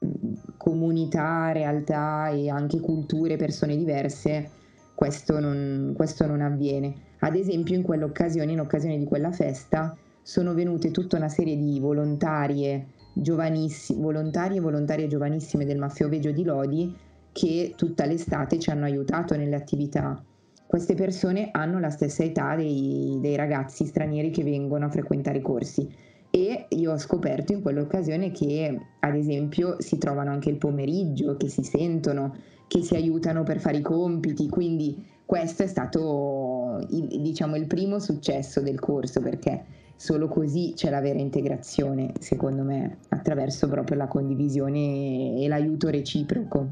comunità, 0.56 1.52
realtà 1.52 2.28
e 2.28 2.48
anche 2.50 2.80
culture, 2.80 3.36
persone 3.36 3.76
diverse, 3.76 4.50
questo 4.94 5.40
non, 5.40 5.92
questo 5.96 6.26
non 6.26 6.40
avviene. 6.40 6.94
Ad 7.20 7.36
esempio 7.36 7.74
in 7.74 7.82
quell'occasione, 7.82 8.52
in 8.52 8.60
occasione 8.60 8.98
di 8.98 9.04
quella 9.04 9.32
festa, 9.32 9.96
sono 10.22 10.54
venute 10.54 10.90
tutta 10.90 11.16
una 11.16 11.28
serie 11.28 11.56
di 11.56 11.80
volontarie 11.80 12.86
giovanissime, 13.14 14.00
volontarie 14.00 14.58
e 14.58 14.60
volontarie 14.60 15.08
giovanissime 15.08 15.64
del 15.64 15.78
Maffioveggio 15.78 16.30
di 16.30 16.44
Lodi 16.44 16.96
che 17.32 17.74
tutta 17.76 18.04
l'estate 18.04 18.58
ci 18.58 18.70
hanno 18.70 18.84
aiutato 18.84 19.36
nelle 19.36 19.56
attività 19.56 20.22
queste 20.72 20.94
persone 20.94 21.50
hanno 21.52 21.78
la 21.80 21.90
stessa 21.90 22.24
età 22.24 22.56
dei, 22.56 23.18
dei 23.20 23.36
ragazzi 23.36 23.84
stranieri 23.84 24.30
che 24.30 24.42
vengono 24.42 24.86
a 24.86 24.88
frequentare 24.88 25.36
i 25.36 25.42
corsi 25.42 25.86
e 26.34 26.64
io 26.70 26.92
ho 26.92 26.96
scoperto 26.96 27.52
in 27.52 27.60
quell'occasione 27.60 28.30
che 28.30 28.74
ad 29.00 29.14
esempio 29.14 29.76
si 29.80 29.98
trovano 29.98 30.30
anche 30.30 30.48
il 30.48 30.56
pomeriggio, 30.56 31.36
che 31.36 31.50
si 31.50 31.62
sentono, 31.62 32.34
che 32.66 32.80
si 32.80 32.94
aiutano 32.94 33.42
per 33.42 33.60
fare 33.60 33.76
i 33.76 33.82
compiti, 33.82 34.48
quindi 34.48 35.06
questo 35.26 35.62
è 35.62 35.66
stato 35.66 36.86
il, 36.88 37.20
diciamo 37.20 37.56
il 37.56 37.66
primo 37.66 37.98
successo 37.98 38.62
del 38.62 38.80
corso 38.80 39.20
perché 39.20 39.62
solo 39.94 40.26
così 40.26 40.72
c'è 40.74 40.88
la 40.88 41.02
vera 41.02 41.18
integrazione, 41.18 42.12
secondo 42.18 42.62
me, 42.62 42.96
attraverso 43.10 43.68
proprio 43.68 43.98
la 43.98 44.08
condivisione 44.08 45.38
e 45.38 45.48
l'aiuto 45.48 45.90
reciproco. 45.90 46.66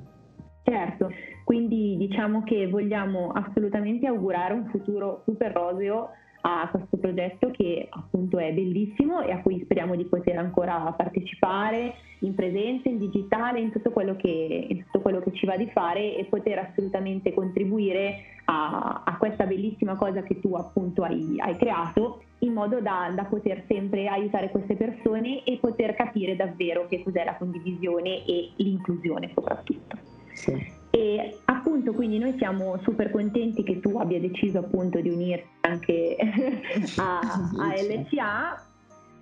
Certo, 0.62 1.10
quindi 1.44 1.98
diciamo 1.98 2.42
che 2.44 2.66
vogliamo 2.66 3.30
assolutamente 3.32 4.06
augurare 4.06 4.54
un 4.54 4.64
futuro 4.70 5.20
super 5.26 5.52
roseo 5.52 6.08
a 6.42 6.68
questo 6.70 6.96
progetto 6.96 7.50
che 7.50 7.86
appunto 7.90 8.38
è 8.38 8.52
bellissimo 8.52 9.20
e 9.20 9.32
a 9.32 9.40
cui 9.40 9.60
speriamo 9.62 9.94
di 9.96 10.04
poter 10.04 10.38
ancora 10.38 10.78
partecipare 10.96 11.94
in 12.20 12.34
presenza, 12.34 12.88
in 12.88 12.98
digitale, 12.98 13.60
in 13.60 13.70
tutto 13.70 13.90
quello 13.90 14.16
che, 14.16 14.66
tutto 14.84 15.00
quello 15.00 15.20
che 15.20 15.32
ci 15.32 15.46
va 15.46 15.56
di 15.56 15.68
fare 15.72 16.16
e 16.16 16.24
poter 16.24 16.58
assolutamente 16.58 17.32
contribuire 17.34 18.38
a, 18.44 19.02
a 19.04 19.16
questa 19.16 19.44
bellissima 19.44 19.96
cosa 19.96 20.22
che 20.22 20.40
tu 20.40 20.54
appunto 20.54 21.02
hai, 21.02 21.36
hai 21.38 21.56
creato 21.56 22.22
in 22.40 22.52
modo 22.52 22.80
da, 22.80 23.12
da, 23.14 23.24
poter 23.24 23.64
sempre 23.68 24.06
aiutare 24.06 24.50
queste 24.50 24.74
persone 24.74 25.44
e 25.44 25.58
poter 25.58 25.94
capire 25.94 26.36
davvero 26.36 26.86
che 26.88 27.02
cos'è 27.02 27.24
la 27.24 27.36
condivisione 27.36 28.24
e 28.24 28.52
l'inclusione 28.56 29.30
soprattutto. 29.34 29.96
Sì. 30.32 30.79
E 30.90 31.38
appunto 31.44 31.92
quindi 31.92 32.18
noi 32.18 32.34
siamo 32.36 32.78
super 32.82 33.10
contenti 33.10 33.62
che 33.62 33.80
tu 33.80 33.96
abbia 33.98 34.18
deciso 34.18 34.58
appunto 34.58 35.00
di 35.00 35.08
unirti 35.08 35.48
anche 35.60 36.16
a, 36.96 37.20
a 37.58 37.74
LCA 37.80 38.64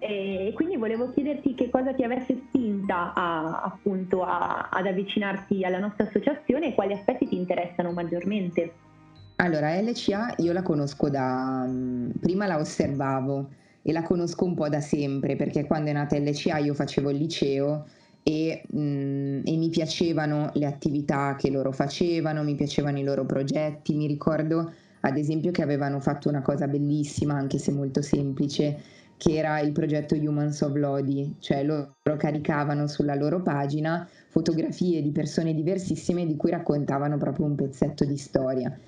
e 0.00 0.52
quindi 0.54 0.76
volevo 0.76 1.10
chiederti 1.12 1.54
che 1.54 1.70
cosa 1.70 1.92
ti 1.92 2.04
avesse 2.04 2.40
spinta 2.46 3.12
a, 3.14 3.62
appunto 3.62 4.22
a, 4.22 4.68
ad 4.70 4.86
avvicinarti 4.86 5.64
alla 5.64 5.80
nostra 5.80 6.06
associazione 6.06 6.68
e 6.68 6.74
quali 6.74 6.92
aspetti 6.92 7.26
ti 7.26 7.36
interessano 7.36 7.90
maggiormente. 7.90 8.72
Allora, 9.36 9.80
LCA 9.80 10.34
io 10.38 10.52
la 10.52 10.62
conosco 10.62 11.10
da... 11.10 11.64
Mm, 11.66 12.10
prima 12.20 12.46
la 12.46 12.58
osservavo 12.58 13.48
e 13.82 13.92
la 13.92 14.02
conosco 14.02 14.44
un 14.44 14.54
po' 14.54 14.68
da 14.68 14.80
sempre 14.80 15.36
perché 15.36 15.64
quando 15.64 15.90
è 15.90 15.92
nata 15.92 16.16
LCA 16.18 16.58
io 16.58 16.74
facevo 16.74 17.10
il 17.10 17.16
liceo 17.16 17.86
e, 18.28 18.60
mh, 18.68 18.78
mm, 18.78 19.40
e, 19.46 19.56
mi 19.56 19.70
piacevano 19.70 20.50
le 20.52 20.66
attività 20.66 21.34
che 21.38 21.50
loro 21.50 21.72
facevano, 21.72 22.42
mi 22.42 22.56
piacevano 22.56 22.98
i 22.98 23.02
loro 23.02 23.24
progetti, 23.24 23.94
mi 23.94 24.06
ricordo 24.06 24.70
ad 25.00 25.16
esempio 25.16 25.50
che 25.50 25.62
avevano 25.62 25.98
fatto 25.98 26.28
una 26.28 26.42
cosa 26.42 26.68
bellissima, 26.68 27.34
anche 27.34 27.56
se 27.58 27.72
molto 27.72 28.02
semplice, 28.02 28.76
che 29.16 29.34
era 29.34 29.60
il 29.60 29.72
progetto 29.72 30.14
Humans 30.14 30.60
of 30.60 30.74
Lodi, 30.74 31.36
cioè 31.38 31.64
loro 31.64 31.94
caricavano 32.18 32.86
sulla 32.86 33.14
loro 33.14 33.40
pagina 33.40 34.06
fotografie 34.28 35.00
di 35.00 35.10
persone 35.10 35.54
diversissime 35.54 36.26
di 36.26 36.36
cui 36.36 36.50
raccontavano 36.50 37.16
proprio 37.16 37.46
un 37.46 37.54
pezzetto 37.54 38.04
di 38.04 38.16
storia. 38.18 38.78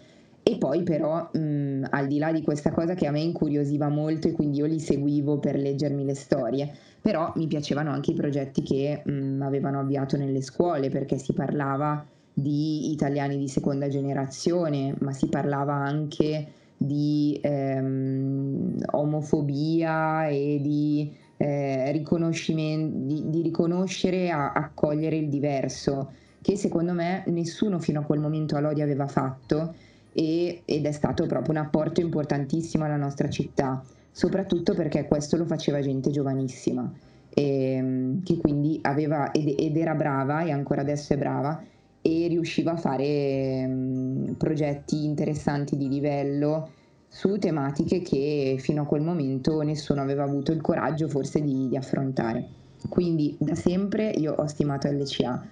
E 0.50 0.58
poi 0.58 0.82
però, 0.82 1.30
mh, 1.32 1.84
al 1.90 2.08
di 2.08 2.18
là 2.18 2.32
di 2.32 2.42
questa 2.42 2.72
cosa 2.72 2.94
che 2.94 3.06
a 3.06 3.12
me 3.12 3.20
incuriosiva 3.20 3.88
molto 3.88 4.26
e 4.26 4.32
quindi 4.32 4.58
io 4.58 4.66
li 4.66 4.80
seguivo 4.80 5.38
per 5.38 5.56
leggermi 5.56 6.04
le 6.04 6.16
storie, 6.16 6.68
però 7.00 7.32
mi 7.36 7.46
piacevano 7.46 7.92
anche 7.92 8.10
i 8.10 8.14
progetti 8.14 8.60
che 8.62 9.00
mh, 9.04 9.42
avevano 9.42 9.78
avviato 9.78 10.16
nelle 10.16 10.42
scuole 10.42 10.88
perché 10.88 11.18
si 11.18 11.32
parlava 11.34 12.04
di 12.32 12.90
italiani 12.90 13.38
di 13.38 13.46
seconda 13.46 13.86
generazione, 13.86 14.92
ma 14.98 15.12
si 15.12 15.28
parlava 15.28 15.74
anche 15.74 16.48
di 16.76 17.38
ehm, 17.40 18.76
omofobia 18.90 20.26
e 20.26 20.58
di, 20.60 21.14
eh, 21.36 21.92
di, 21.92 23.22
di 23.30 23.42
riconoscere 23.42 24.24
e 24.24 24.30
accogliere 24.30 25.14
il 25.16 25.28
diverso, 25.28 26.12
che 26.42 26.56
secondo 26.56 26.92
me 26.92 27.22
nessuno 27.26 27.78
fino 27.78 28.00
a 28.00 28.04
quel 28.04 28.18
momento 28.18 28.56
a 28.56 28.60
Lodi 28.60 28.80
aveva 28.82 29.06
fatto 29.06 29.74
e, 30.12 30.62
ed 30.64 30.86
è 30.86 30.92
stato 30.92 31.26
proprio 31.26 31.52
un 31.52 31.64
apporto 31.64 32.00
importantissimo 32.00 32.84
alla 32.84 32.96
nostra 32.96 33.28
città, 33.28 33.82
soprattutto 34.10 34.74
perché 34.74 35.06
questo 35.06 35.36
lo 35.36 35.44
faceva 35.44 35.80
gente 35.80 36.10
giovanissima, 36.10 36.90
e, 37.28 37.72
ehm, 37.74 38.22
che 38.22 38.36
quindi 38.38 38.78
aveva 38.82 39.30
ed, 39.30 39.54
ed 39.58 39.76
era 39.76 39.94
brava 39.94 40.42
e 40.42 40.50
ancora 40.50 40.80
adesso 40.80 41.12
è 41.14 41.18
brava 41.18 41.62
e 42.02 42.26
riusciva 42.28 42.72
a 42.72 42.76
fare 42.76 43.64
um, 43.66 44.34
progetti 44.36 45.04
interessanti 45.04 45.76
di 45.76 45.88
livello 45.88 46.70
su 47.08 47.38
tematiche 47.38 48.00
che 48.00 48.56
fino 48.58 48.82
a 48.82 48.86
quel 48.86 49.02
momento 49.02 49.60
nessuno 49.62 50.00
aveva 50.00 50.22
avuto 50.22 50.52
il 50.52 50.60
coraggio 50.60 51.08
forse 51.08 51.42
di, 51.42 51.68
di 51.68 51.76
affrontare. 51.76 52.46
Quindi 52.88 53.36
da 53.38 53.54
sempre 53.54 54.10
io 54.10 54.32
ho 54.32 54.46
stimato 54.46 54.88
LCA, 54.88 55.44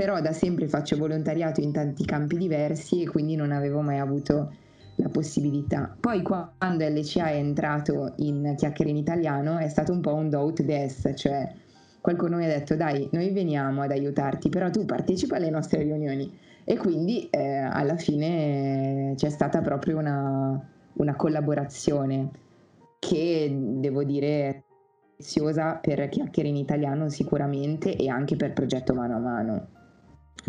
però 0.00 0.18
da 0.22 0.32
sempre 0.32 0.66
faccio 0.66 0.96
volontariato 0.96 1.60
in 1.60 1.72
tanti 1.72 2.06
campi 2.06 2.38
diversi 2.38 3.02
e 3.02 3.06
quindi 3.06 3.36
non 3.36 3.52
avevo 3.52 3.82
mai 3.82 3.98
avuto 3.98 4.50
la 4.94 5.10
possibilità. 5.10 5.94
Poi 6.00 6.22
quando 6.22 6.88
LCA 6.88 7.26
è 7.26 7.34
entrato 7.34 8.14
in 8.16 8.54
Chiacchiere 8.56 8.92
in 8.92 8.96
Italiano 8.96 9.58
è 9.58 9.68
stato 9.68 9.92
un 9.92 10.00
po' 10.00 10.14
un 10.14 10.30
do 10.30 10.40
ut 10.40 10.62
des, 10.62 11.12
cioè 11.16 11.52
qualcuno 12.00 12.38
mi 12.38 12.46
ha 12.46 12.48
detto 12.48 12.76
dai, 12.76 13.10
noi 13.12 13.30
veniamo 13.30 13.82
ad 13.82 13.90
aiutarti, 13.90 14.48
però 14.48 14.70
tu 14.70 14.86
partecipa 14.86 15.36
alle 15.36 15.50
nostre 15.50 15.82
riunioni. 15.82 16.34
E 16.64 16.78
quindi 16.78 17.28
eh, 17.28 17.58
alla 17.58 17.96
fine 17.98 19.12
c'è 19.16 19.28
stata 19.28 19.60
proprio 19.60 19.98
una, 19.98 20.66
una 20.94 21.14
collaborazione 21.14 22.30
che 22.98 23.54
devo 23.54 24.02
dire 24.02 24.64
preziosa 25.14 25.74
per 25.74 26.08
chiacchiere 26.08 26.48
in 26.48 26.56
italiano 26.56 27.10
sicuramente 27.10 27.94
e 27.94 28.08
anche 28.08 28.36
per 28.36 28.54
progetto 28.54 28.94
mano 28.94 29.16
a 29.16 29.18
mano. 29.18 29.68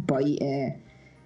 Poi 0.05 0.35
eh, 0.35 0.75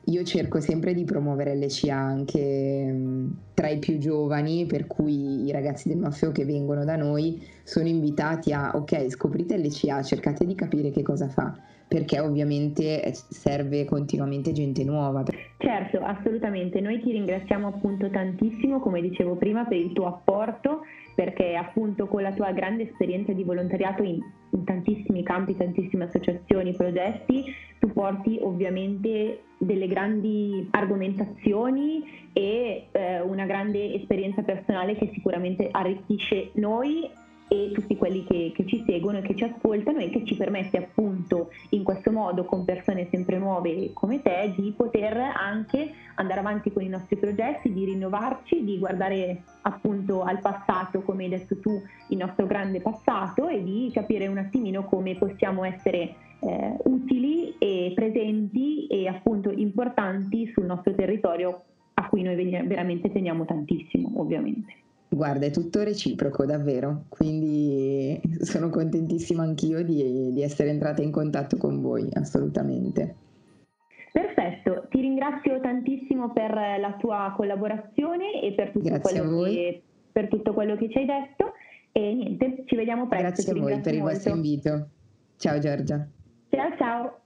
io 0.05 0.23
cerco 0.23 0.59
sempre 0.59 0.93
di 0.93 1.03
promuovere 1.03 1.55
l'ECA 1.55 1.95
anche 1.95 2.91
mh, 2.91 3.37
tra 3.53 3.69
i 3.69 3.79
più 3.79 3.97
giovani, 3.97 4.65
per 4.65 4.85
cui 4.87 5.45
i 5.45 5.51
ragazzi 5.51 5.87
del 5.87 5.97
Maffeo 5.97 6.31
che 6.31 6.45
vengono 6.45 6.83
da 6.85 6.95
noi 6.95 7.41
sono 7.63 7.87
invitati 7.87 8.53
a, 8.53 8.71
ok, 8.75 9.09
scoprite 9.09 9.57
l'ECA, 9.57 10.03
cercate 10.03 10.45
di 10.45 10.53
capire 10.53 10.91
che 10.91 11.01
cosa 11.01 11.27
fa, 11.27 11.57
perché 11.87 12.19
ovviamente 12.19 13.03
eh, 13.03 13.13
serve 13.13 13.85
continuamente 13.85 14.51
gente 14.51 14.83
nuova. 14.83 15.23
Certo, 15.57 15.99
assolutamente. 15.99 16.81
Noi 16.81 17.01
ti 17.01 17.11
ringraziamo 17.11 17.67
appunto 17.67 18.09
tantissimo, 18.09 18.79
come 18.79 19.01
dicevo 19.01 19.35
prima, 19.35 19.65
per 19.65 19.77
il 19.77 19.93
tuo 19.93 20.05
apporto 20.05 20.81
perché 21.15 21.55
appunto 21.55 22.07
con 22.07 22.21
la 22.21 22.33
tua 22.33 22.51
grande 22.51 22.83
esperienza 22.83 23.31
di 23.31 23.43
volontariato 23.43 24.03
in, 24.03 24.19
in 24.51 24.63
tantissimi 24.65 25.23
campi, 25.23 25.55
tantissime 25.55 26.03
associazioni, 26.03 26.73
progetti, 26.73 27.45
tu 27.85 27.93
porti 27.93 28.39
ovviamente 28.41 29.43
delle 29.57 29.87
grandi 29.87 30.67
argomentazioni 30.71 32.03
e 32.33 32.87
eh, 32.91 33.21
una 33.21 33.45
grande 33.45 33.93
esperienza 33.93 34.41
personale 34.41 34.95
che 34.95 35.11
sicuramente 35.13 35.69
arricchisce 35.71 36.49
noi 36.55 37.09
e 37.47 37.71
tutti 37.73 37.95
quelli 37.95 38.25
che, 38.25 38.51
che, 38.55 38.65
ci 38.65 38.83
seguono 38.87 39.19
e 39.19 39.21
che 39.21 39.35
ci 39.35 39.43
ascoltano 39.43 39.99
e 39.99 40.09
che 40.09 40.25
ci 40.25 40.35
permette 40.35 40.77
appunto 40.77 41.51
in 41.69 41.83
questo 41.83 42.11
modo 42.11 42.43
con 42.43 42.65
persone 42.65 43.07
sempre 43.11 43.37
nuove 43.37 43.91
come 43.93 44.21
te 44.23 44.51
di 44.57 44.73
poter 44.75 45.15
anche 45.15 45.91
andare 46.15 46.39
avanti 46.39 46.73
con 46.73 46.81
i 46.81 46.89
nostri 46.89 47.17
progetti, 47.17 47.71
di 47.71 47.85
rinnovarci, 47.85 48.63
di 48.63 48.79
guardare 48.79 49.43
appunto 49.61 50.23
al 50.23 50.39
passato 50.39 51.03
come 51.03 51.25
hai 51.25 51.29
detto 51.29 51.59
tu, 51.59 51.79
il 52.09 52.17
nostro 52.17 52.47
grande 52.47 52.81
passato 52.81 53.47
e 53.47 53.63
di 53.63 53.91
capire 53.93 54.25
un 54.25 54.39
attimino 54.39 54.85
come 54.85 55.15
possiamo 55.15 55.63
essere 55.63 56.15
eh, 56.39 56.77
utili 56.85 57.55
e 57.57 57.91
presenti 57.95 58.87
e 58.87 59.07
appunto 59.07 59.51
importanti 59.51 60.51
sul 60.53 60.65
nostro 60.65 60.93
territorio 60.93 61.63
a 61.95 62.07
cui 62.07 62.21
noi 62.21 62.35
veramente 62.35 63.11
teniamo 63.11 63.45
tantissimo 63.45 64.11
ovviamente. 64.15 64.83
Guarda, 65.07 65.45
è 65.45 65.51
tutto 65.51 65.83
reciproco, 65.83 66.45
davvero, 66.45 67.05
quindi 67.09 68.19
sono 68.41 68.69
contentissima 68.69 69.43
anch'io 69.43 69.83
di, 69.83 70.31
di 70.33 70.41
essere 70.41 70.69
entrata 70.69 71.01
in 71.01 71.11
contatto 71.11 71.57
con 71.57 71.81
voi, 71.81 72.09
assolutamente. 72.13 73.15
Perfetto, 74.11 74.87
ti 74.89 75.01
ringrazio 75.01 75.59
tantissimo 75.59 76.31
per 76.31 76.53
la 76.53 76.95
tua 76.99 77.33
collaborazione 77.35 78.41
e 78.41 78.53
per 78.53 78.71
tutto, 78.71 78.99
quello 78.99 79.43
che, 79.43 79.81
per 80.11 80.27
tutto 80.27 80.53
quello 80.53 80.75
che 80.75 80.89
ci 80.89 80.97
hai 80.97 81.05
detto 81.05 81.53
e 81.91 82.13
niente, 82.13 82.63
ci 82.65 82.75
vediamo 82.75 83.07
presto. 83.07 83.25
Grazie 83.25 83.51
a 83.51 83.61
voi 83.61 83.79
per 83.79 83.93
il 83.93 84.01
vostro 84.01 84.33
invito. 84.33 84.87
Ciao 85.37 85.59
Giorgia. 85.59 86.07
Ciao 86.55 86.71
ciao. 86.77 87.24